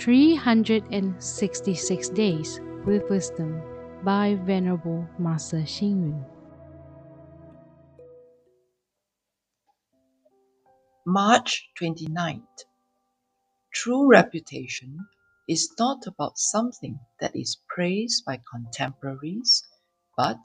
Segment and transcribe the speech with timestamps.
[0.00, 3.60] 366 Days with Wisdom
[4.02, 6.24] by Venerable Master Xing.
[11.04, 12.64] March 29th.
[13.74, 15.06] True reputation
[15.46, 19.62] is not about something that is praised by contemporaries,
[20.16, 20.42] but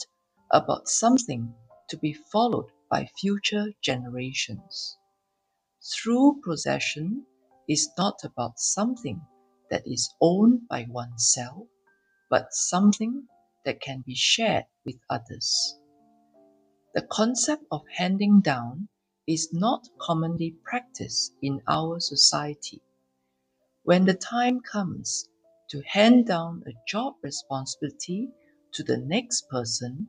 [0.52, 1.56] about something
[1.88, 4.98] to be followed by future generations.
[5.96, 7.26] True possession
[7.70, 9.22] is not about something
[9.76, 11.68] that is owned by oneself,
[12.30, 13.28] but something
[13.66, 15.78] that can be shared with others.
[16.94, 18.88] The concept of handing down
[19.28, 22.82] is not commonly practiced in our society.
[23.84, 25.28] When the time comes
[25.72, 28.30] to hand down a job responsibility
[28.76, 30.08] to the next person,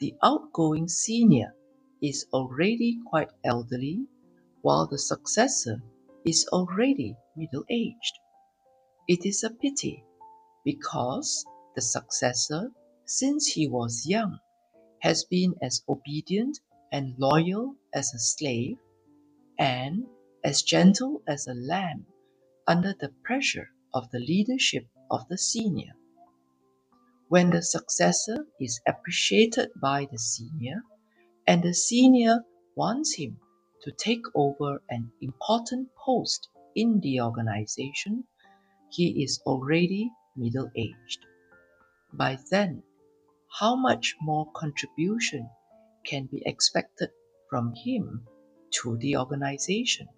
[0.00, 1.54] the outgoing senior
[2.02, 4.08] is already quite elderly,
[4.62, 5.80] while the successor
[6.26, 8.18] is already middle aged.
[9.06, 10.02] It is a pity
[10.64, 12.72] because the successor,
[13.04, 14.38] since he was young,
[15.00, 16.58] has been as obedient
[16.90, 18.78] and loyal as a slave,
[19.58, 20.06] and
[20.42, 22.06] as gentle as a lamb
[22.66, 25.92] under the pressure of the leadership of the senior.
[27.28, 30.82] When the successor is appreciated by the senior,
[31.46, 32.38] and the senior
[32.74, 33.38] wants him
[33.82, 38.24] to take over an important post in the organization,
[38.94, 41.26] he is already middle aged.
[42.12, 42.84] By then,
[43.58, 45.50] how much more contribution
[46.04, 47.10] can be expected
[47.50, 48.26] from him
[48.82, 50.08] to the organization?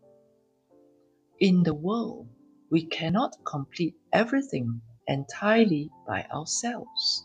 [1.41, 2.29] In the world,
[2.71, 7.25] we cannot complete everything entirely by ourselves.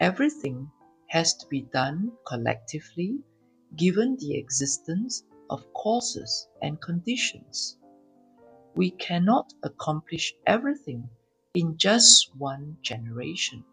[0.00, 0.70] Everything
[1.08, 3.18] has to be done collectively
[3.76, 7.76] given the existence of causes and conditions.
[8.76, 11.08] We cannot accomplish everything
[11.54, 13.64] in just one generation.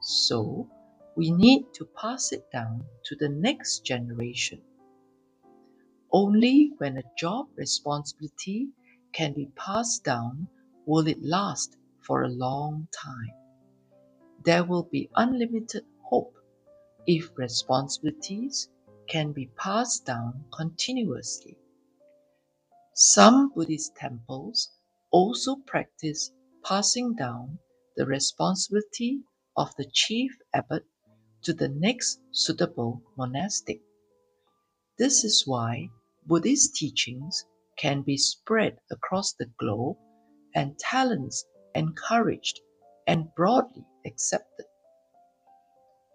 [0.00, 0.66] So,
[1.14, 4.62] we need to pass it down to the next generation.
[6.10, 8.70] Only when a job responsibility
[9.12, 10.48] can be passed down
[10.86, 13.34] will it last for a long time.
[14.46, 16.34] There will be unlimited hope
[17.06, 18.70] if responsibilities
[19.08, 21.58] can be passed down continuously.
[23.00, 24.72] Some Buddhist temples
[25.12, 26.32] also practice
[26.64, 27.60] passing down
[27.94, 29.22] the responsibility
[29.56, 30.84] of the chief abbot
[31.44, 33.82] to the next suitable monastic.
[34.98, 35.90] This is why
[36.26, 37.44] Buddhist teachings
[37.76, 39.98] can be spread across the globe
[40.52, 41.44] and talents
[41.76, 42.58] encouraged
[43.06, 44.66] and broadly accepted.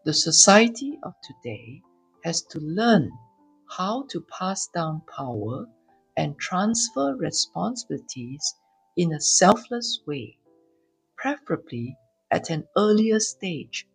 [0.04, 1.82] The society of today
[2.26, 3.10] has to learn
[3.70, 5.68] how to pass down power
[6.18, 8.56] and transfer responsibilities
[8.98, 10.38] in a selfless way,
[11.18, 11.98] preferably
[12.32, 13.88] at an earlier stage,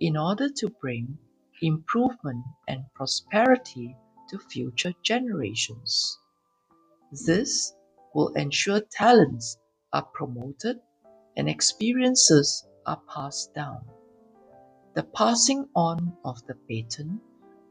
[0.00, 1.18] in order to bring
[1.62, 3.96] improvement and prosperity
[4.28, 6.18] to future generations.
[7.26, 7.74] This
[8.14, 9.58] will ensure talents
[9.92, 10.80] are promoted
[11.36, 13.84] and experiences are passed down
[14.94, 17.20] the passing on of the baton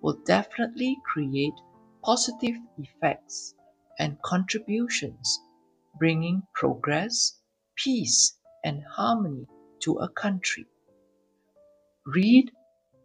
[0.01, 1.53] will definitely create
[2.01, 3.55] positive effects
[3.99, 5.39] and contributions,
[5.99, 7.39] bringing progress,
[7.75, 9.45] peace, and harmony
[9.81, 10.65] to a country.
[12.05, 12.51] Read,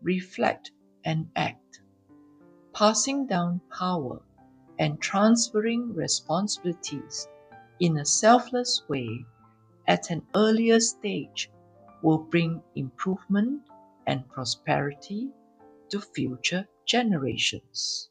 [0.03, 0.71] reflect,
[1.05, 1.81] and act.
[2.73, 4.23] Passing down power
[4.79, 7.29] and transferring responsibilities
[7.81, 9.25] in a selfless way
[9.87, 11.51] at an earlier stage
[12.03, 13.63] will bring improvement
[14.07, 15.31] and prosperity
[15.91, 18.11] to future generations.